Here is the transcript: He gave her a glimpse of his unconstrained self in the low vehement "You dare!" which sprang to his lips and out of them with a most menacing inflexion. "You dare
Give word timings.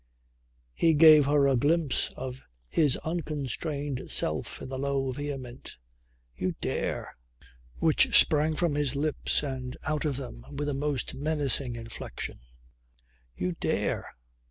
He 0.73 0.95
gave 0.95 1.27
her 1.27 1.47
a 1.47 1.55
glimpse 1.55 2.09
of 2.17 2.41
his 2.67 2.97
unconstrained 3.03 4.09
self 4.09 4.59
in 4.59 4.69
the 4.69 4.79
low 4.79 5.11
vehement 5.11 5.77
"You 6.35 6.55
dare!" 6.59 7.15
which 7.77 8.19
sprang 8.19 8.55
to 8.55 8.69
his 8.69 8.95
lips 8.95 9.43
and 9.43 9.77
out 9.83 10.05
of 10.05 10.17
them 10.17 10.43
with 10.55 10.69
a 10.69 10.73
most 10.73 11.13
menacing 11.13 11.75
inflexion. 11.75 12.39
"You 13.35 13.51
dare 13.51 14.07